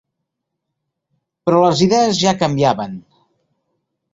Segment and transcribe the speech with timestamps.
[1.49, 2.97] Però les idees ja canviaven.